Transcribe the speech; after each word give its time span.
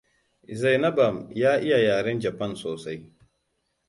Zainabam 0.59 1.15
ya 1.31 1.53
iya 1.61 1.77
yaren 1.87 2.17
Japan 2.19 2.55
sosai. 2.61 2.99